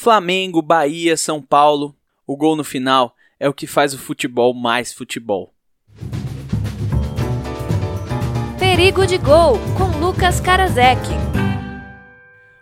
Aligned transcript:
Flamengo, 0.00 0.62
Bahia, 0.62 1.14
São 1.14 1.42
Paulo. 1.42 1.94
O 2.26 2.34
gol 2.34 2.56
no 2.56 2.64
final 2.64 3.14
é 3.38 3.46
o 3.46 3.52
que 3.52 3.66
faz 3.66 3.92
o 3.92 3.98
futebol 3.98 4.54
mais 4.54 4.94
futebol. 4.94 5.52
Perigo 8.58 9.06
de 9.06 9.18
Gol, 9.18 9.58
com 9.76 9.98
Lucas 9.98 10.40
Karasek. 10.40 11.02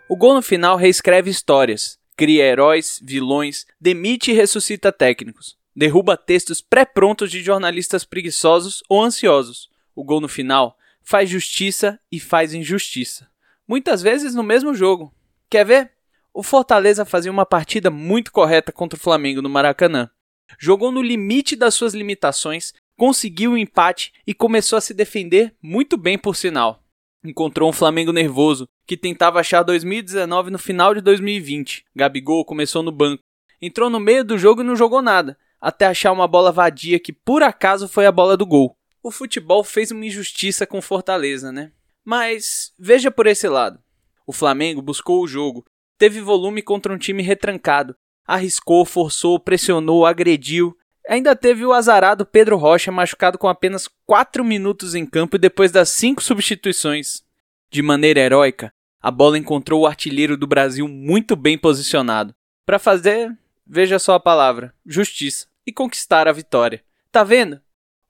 O 0.09 0.17
gol 0.17 0.33
no 0.33 0.41
final 0.41 0.75
reescreve 0.75 1.29
histórias, 1.29 1.97
cria 2.17 2.43
heróis, 2.43 2.99
vilões, 3.01 3.65
demite 3.79 4.31
e 4.31 4.33
ressuscita 4.33 4.91
técnicos, 4.91 5.57
derruba 5.73 6.17
textos 6.17 6.59
pré-prontos 6.59 7.31
de 7.31 7.41
jornalistas 7.41 8.03
preguiçosos 8.03 8.83
ou 8.89 9.01
ansiosos. 9.01 9.69
O 9.95 10.03
gol 10.03 10.19
no 10.19 10.27
final 10.27 10.77
faz 11.01 11.29
justiça 11.29 11.97
e 12.11 12.19
faz 12.19 12.53
injustiça, 12.53 13.29
muitas 13.65 14.01
vezes 14.01 14.35
no 14.35 14.43
mesmo 14.43 14.73
jogo. 14.75 15.13
Quer 15.49 15.65
ver? 15.65 15.98
O 16.33 16.43
Fortaleza 16.43 17.05
fazia 17.05 17.31
uma 17.31 17.45
partida 17.45 17.89
muito 17.89 18.31
correta 18.31 18.71
contra 18.71 18.97
o 18.97 19.01
Flamengo 19.01 19.41
no 19.41 19.49
Maracanã. 19.49 20.09
Jogou 20.57 20.91
no 20.91 21.01
limite 21.01 21.55
das 21.55 21.73
suas 21.73 21.93
limitações, 21.93 22.73
conseguiu 22.97 23.51
o 23.51 23.53
um 23.53 23.57
empate 23.57 24.13
e 24.25 24.33
começou 24.33 24.77
a 24.77 24.81
se 24.81 24.93
defender 24.93 25.55
muito 25.61 25.97
bem, 25.97 26.17
por 26.17 26.35
sinal. 26.35 26.83
Encontrou 27.23 27.69
um 27.69 27.73
Flamengo 27.73 28.13
nervoso, 28.13 28.67
que 28.87 28.95
tentava 28.95 29.39
achar 29.39 29.63
2019 29.63 30.51
no 30.51 30.59
final 30.59 30.95
de 30.95 31.01
2020. 31.01 31.85
Gabigol 31.95 32.45
começou 32.45 32.81
no 32.81 32.91
banco. 32.91 33.23
Entrou 33.61 33.89
no 33.89 33.99
meio 33.99 34.23
do 34.23 34.37
jogo 34.37 34.61
e 34.61 34.63
não 34.63 34.75
jogou 34.75 35.01
nada, 35.01 35.37
até 35.59 35.85
achar 35.85 36.11
uma 36.11 36.27
bola 36.27 36.51
vadia 36.51 36.99
que 36.99 37.11
por 37.11 37.43
acaso 37.43 37.89
foi 37.89 38.05
a 38.05 38.11
bola 38.11 38.37
do 38.37 38.45
gol. 38.45 38.77
O 39.03 39.11
futebol 39.11 39.63
fez 39.63 39.91
uma 39.91 40.05
injustiça 40.05 40.65
com 40.65 40.81
Fortaleza, 40.81 41.51
né? 41.51 41.71
Mas 42.05 42.73
veja 42.79 43.11
por 43.11 43.27
esse 43.27 43.47
lado. 43.47 43.79
O 44.25 44.31
Flamengo 44.31 44.81
buscou 44.81 45.21
o 45.21 45.27
jogo, 45.27 45.65
teve 45.99 46.21
volume 46.21 46.61
contra 46.61 46.93
um 46.93 46.97
time 46.97 47.21
retrancado, 47.21 47.95
arriscou, 48.25 48.85
forçou, 48.85 49.39
pressionou, 49.39 50.05
agrediu. 50.05 50.75
Ainda 51.07 51.35
teve 51.35 51.65
o 51.65 51.73
azarado 51.73 52.25
Pedro 52.25 52.55
Rocha 52.55 52.91
machucado 52.91 53.37
com 53.37 53.49
apenas 53.49 53.89
4 54.05 54.43
minutos 54.43 54.95
em 54.95 55.05
campo 55.05 55.37
depois 55.37 55.71
das 55.71 55.89
5 55.89 56.23
substituições. 56.23 57.21
De 57.69 57.81
maneira 57.81 58.21
heróica, 58.21 58.73
a 59.01 59.11
bola 59.11 59.37
encontrou 59.37 59.81
o 59.81 59.87
artilheiro 59.87 60.37
do 60.37 60.47
Brasil 60.47 60.87
muito 60.87 61.35
bem 61.35 61.57
posicionado 61.57 62.33
para 62.65 62.79
fazer, 62.79 63.37
veja 63.67 63.99
só 63.99 64.13
a 64.13 64.19
palavra, 64.19 64.73
justiça 64.85 65.47
e 65.65 65.73
conquistar 65.73 66.27
a 66.27 66.31
vitória. 66.31 66.83
Tá 67.11 67.23
vendo? 67.23 67.59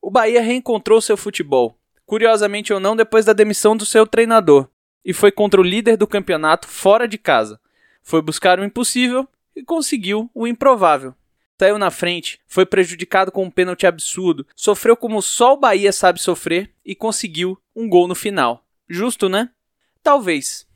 O 0.01 0.11
Bahia 0.11 0.41
reencontrou 0.41 1.01
seu 1.01 1.17
futebol, 1.17 1.77
curiosamente 2.05 2.71
ou 2.71 2.79
não, 2.79 2.95
depois 2.95 3.25
da 3.25 3.33
demissão 3.33 3.75
do 3.75 3.85
seu 3.85 4.05
treinador, 4.05 4.69
e 5.03 5.13
foi 5.13 5.31
contra 5.31 5.59
o 5.59 5.63
líder 5.63 5.97
do 5.97 6.07
campeonato 6.07 6.67
fora 6.67 7.07
de 7.07 7.17
casa. 7.17 7.59
Foi 8.09 8.23
buscar 8.23 8.59
o 8.59 8.63
impossível 8.63 9.29
e 9.55 9.63
conseguiu 9.63 10.31
o 10.33 10.47
improvável. 10.47 11.13
Saiu 11.61 11.77
na 11.77 11.91
frente, 11.91 12.39
foi 12.47 12.65
prejudicado 12.65 13.31
com 13.31 13.43
um 13.43 13.51
pênalti 13.51 13.85
absurdo, 13.85 14.47
sofreu 14.55 14.97
como 14.97 15.21
só 15.21 15.53
o 15.53 15.57
Bahia 15.57 15.93
sabe 15.93 16.19
sofrer 16.19 16.73
e 16.83 16.95
conseguiu 16.95 17.55
um 17.75 17.87
gol 17.87 18.07
no 18.07 18.15
final. 18.15 18.65
Justo, 18.89 19.29
né? 19.29 19.51
Talvez. 20.01 20.67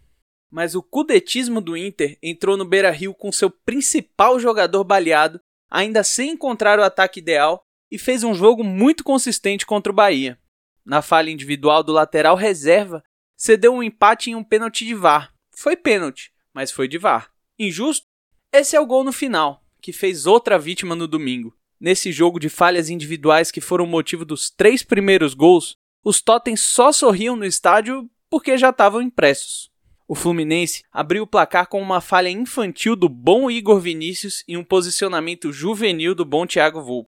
Mas 0.51 0.75
o 0.75 0.83
cudetismo 0.83 1.59
do 1.59 1.75
Inter 1.75 2.19
entrou 2.21 2.55
no 2.55 2.65
Beira-Rio 2.65 3.15
com 3.15 3.31
seu 3.31 3.49
principal 3.49 4.39
jogador 4.39 4.83
baleado, 4.83 5.41
ainda 5.71 6.03
sem 6.03 6.33
encontrar 6.33 6.77
o 6.77 6.83
ataque 6.83 7.19
ideal, 7.19 7.65
e 7.89 7.97
fez 7.97 8.23
um 8.23 8.35
jogo 8.35 8.63
muito 8.63 9.03
consistente 9.03 9.65
contra 9.65 9.91
o 9.91 9.95
Bahia. 9.95 10.37
Na 10.85 11.01
falha 11.01 11.31
individual 11.31 11.81
do 11.81 11.93
lateral 11.93 12.35
reserva, 12.35 13.03
cedeu 13.35 13.73
um 13.73 13.81
empate 13.81 14.29
em 14.29 14.35
um 14.35 14.43
pênalti 14.43 14.85
de 14.85 14.93
VAR. 14.93 15.33
Foi 15.49 15.75
pênalti, 15.75 16.32
mas 16.53 16.71
foi 16.71 16.87
de 16.87 16.97
VAR. 16.97 17.31
Injusto? 17.57 18.05
Esse 18.51 18.75
é 18.75 18.79
o 18.79 18.85
gol 18.85 19.03
no 19.03 19.11
final, 19.11 19.63
que 19.81 19.91
fez 19.91 20.25
outra 20.25 20.59
vítima 20.59 20.95
no 20.95 21.07
domingo. 21.07 21.55
Nesse 21.79 22.11
jogo 22.11 22.39
de 22.39 22.49
falhas 22.49 22.89
individuais 22.89 23.51
que 23.51 23.59
foram 23.59 23.85
o 23.85 23.87
motivo 23.87 24.23
dos 24.23 24.49
três 24.49 24.83
primeiros 24.83 25.33
gols, 25.33 25.75
os 26.03 26.21
Totens 26.21 26.61
só 26.61 26.91
sorriam 26.91 27.35
no 27.35 27.45
estádio 27.45 28.09
porque 28.29 28.57
já 28.57 28.69
estavam 28.69 29.01
impressos. 29.01 29.71
O 30.07 30.15
Fluminense 30.15 30.83
abriu 30.91 31.23
o 31.23 31.27
placar 31.27 31.67
com 31.67 31.81
uma 31.81 32.01
falha 32.01 32.29
infantil 32.29 32.95
do 32.95 33.07
bom 33.07 33.49
Igor 33.49 33.79
Vinícius 33.79 34.43
e 34.47 34.57
um 34.57 34.63
posicionamento 34.63 35.51
juvenil 35.51 36.13
do 36.13 36.25
bom 36.25 36.45
Thiago 36.45 36.81
Volpe. 36.81 37.09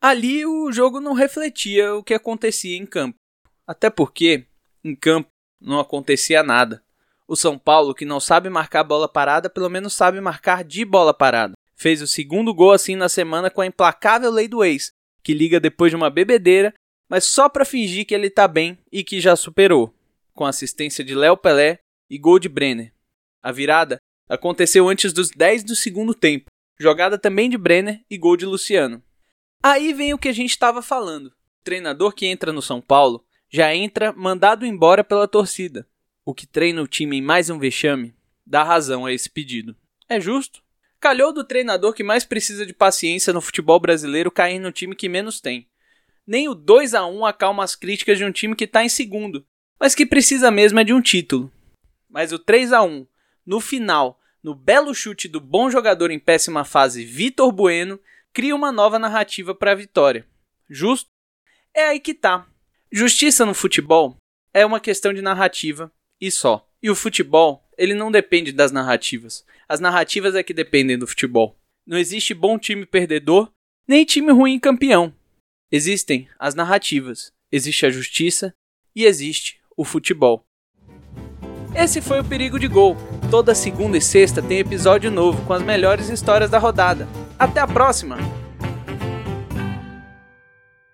Ali 0.00 0.44
o 0.44 0.72
jogo 0.72 1.00
não 1.00 1.12
refletia 1.12 1.94
o 1.94 2.02
que 2.02 2.12
acontecia 2.12 2.76
em 2.76 2.84
campo. 2.84 3.16
Até 3.66 3.88
porque, 3.88 4.46
em 4.82 4.96
campo, 4.96 5.28
não 5.60 5.78
acontecia 5.78 6.42
nada. 6.42 6.84
O 7.32 7.36
São 7.36 7.58
Paulo, 7.58 7.94
que 7.94 8.04
não 8.04 8.20
sabe 8.20 8.50
marcar 8.50 8.84
bola 8.84 9.08
parada, 9.08 9.48
pelo 9.48 9.70
menos 9.70 9.94
sabe 9.94 10.20
marcar 10.20 10.62
de 10.62 10.84
bola 10.84 11.14
parada. 11.14 11.54
Fez 11.74 12.02
o 12.02 12.06
segundo 12.06 12.52
gol 12.52 12.72
assim 12.72 12.94
na 12.94 13.08
semana 13.08 13.48
com 13.48 13.62
a 13.62 13.66
implacável 13.66 14.30
lei 14.30 14.46
do 14.46 14.62
ex, 14.62 14.90
que 15.22 15.32
liga 15.32 15.58
depois 15.58 15.90
de 15.90 15.96
uma 15.96 16.10
bebedeira, 16.10 16.74
mas 17.08 17.24
só 17.24 17.48
para 17.48 17.64
fingir 17.64 18.04
que 18.04 18.14
ele 18.14 18.28
tá 18.28 18.46
bem 18.46 18.76
e 18.92 19.02
que 19.02 19.18
já 19.18 19.34
superou, 19.34 19.94
com 20.34 20.44
assistência 20.44 21.02
de 21.02 21.14
Léo 21.14 21.34
Pelé 21.34 21.78
e 22.10 22.18
gol 22.18 22.38
de 22.38 22.50
Brenner. 22.50 22.92
A 23.42 23.50
virada 23.50 23.96
aconteceu 24.28 24.86
antes 24.86 25.10
dos 25.10 25.30
10 25.30 25.64
do 25.64 25.74
segundo 25.74 26.12
tempo, 26.12 26.50
jogada 26.78 27.16
também 27.16 27.48
de 27.48 27.56
Brenner 27.56 28.04
e 28.10 28.18
gol 28.18 28.36
de 28.36 28.44
Luciano. 28.44 29.02
Aí 29.62 29.94
vem 29.94 30.12
o 30.12 30.18
que 30.18 30.28
a 30.28 30.34
gente 30.34 30.50
estava 30.50 30.82
falando. 30.82 31.28
O 31.28 31.64
treinador 31.64 32.12
que 32.12 32.26
entra 32.26 32.52
no 32.52 32.60
São 32.60 32.82
Paulo 32.82 33.24
já 33.48 33.74
entra 33.74 34.12
mandado 34.12 34.66
embora 34.66 35.02
pela 35.02 35.26
torcida 35.26 35.88
o 36.24 36.34
que 36.34 36.46
treina 36.46 36.82
o 36.82 36.86
time 36.86 37.18
em 37.18 37.22
mais 37.22 37.50
um 37.50 37.58
vexame, 37.58 38.14
dá 38.46 38.62
razão 38.62 39.04
a 39.04 39.12
esse 39.12 39.28
pedido. 39.28 39.76
É 40.08 40.20
justo? 40.20 40.62
Calhou 41.00 41.32
do 41.32 41.42
treinador 41.42 41.92
que 41.92 42.04
mais 42.04 42.24
precisa 42.24 42.64
de 42.64 42.72
paciência 42.72 43.32
no 43.32 43.40
futebol 43.40 43.80
brasileiro 43.80 44.30
cair 44.30 44.60
no 44.60 44.70
time 44.70 44.94
que 44.94 45.08
menos 45.08 45.40
tem. 45.40 45.68
Nem 46.24 46.48
o 46.48 46.54
2 46.54 46.94
a 46.94 47.04
1 47.04 47.26
acalma 47.26 47.64
as 47.64 47.74
críticas 47.74 48.18
de 48.18 48.24
um 48.24 48.30
time 48.30 48.54
que 48.54 48.64
está 48.64 48.84
em 48.84 48.88
segundo, 48.88 49.44
mas 49.80 49.94
que 49.96 50.06
precisa 50.06 50.50
mesmo 50.50 50.78
é 50.78 50.84
de 50.84 50.92
um 50.92 51.00
título. 51.00 51.52
Mas 52.08 52.32
o 52.32 52.38
3 52.38 52.72
a 52.72 52.82
1 52.82 53.04
no 53.44 53.58
final, 53.58 54.20
no 54.40 54.54
belo 54.54 54.94
chute 54.94 55.26
do 55.26 55.40
bom 55.40 55.68
jogador 55.68 56.12
em 56.12 56.18
péssima 56.20 56.64
fase 56.64 57.04
Vitor 57.04 57.50
Bueno, 57.50 57.98
cria 58.32 58.54
uma 58.54 58.70
nova 58.70 58.96
narrativa 58.98 59.52
para 59.52 59.72
a 59.72 59.74
vitória. 59.74 60.24
Justo? 60.70 61.10
É 61.74 61.86
aí 61.86 61.98
que 61.98 62.14
tá. 62.14 62.46
Justiça 62.92 63.44
no 63.44 63.54
futebol 63.54 64.16
é 64.54 64.64
uma 64.64 64.78
questão 64.78 65.12
de 65.12 65.20
narrativa 65.20 65.90
e 66.22 66.30
só. 66.30 66.64
E 66.80 66.88
o 66.88 66.94
futebol, 66.94 67.68
ele 67.76 67.94
não 67.94 68.12
depende 68.12 68.52
das 68.52 68.70
narrativas. 68.70 69.44
As 69.68 69.80
narrativas 69.80 70.36
é 70.36 70.42
que 70.42 70.54
dependem 70.54 70.96
do 70.96 71.06
futebol. 71.06 71.58
Não 71.84 71.98
existe 71.98 72.32
bom 72.32 72.56
time 72.58 72.86
perdedor, 72.86 73.50
nem 73.88 74.04
time 74.04 74.30
ruim 74.30 74.60
campeão. 74.60 75.12
Existem 75.70 76.28
as 76.38 76.54
narrativas, 76.54 77.32
existe 77.50 77.84
a 77.86 77.90
justiça 77.90 78.54
e 78.94 79.04
existe 79.04 79.60
o 79.76 79.84
futebol. 79.84 80.44
Esse 81.74 82.00
foi 82.00 82.20
o 82.20 82.24
Perigo 82.24 82.58
de 82.58 82.68
Gol. 82.68 82.96
Toda 83.30 83.54
segunda 83.54 83.96
e 83.96 84.00
sexta 84.00 84.40
tem 84.40 84.58
episódio 84.58 85.10
novo 85.10 85.44
com 85.46 85.54
as 85.54 85.62
melhores 85.62 86.08
histórias 86.08 86.50
da 86.50 86.58
rodada. 86.58 87.08
Até 87.38 87.60
a 87.60 87.66
próxima! 87.66 88.41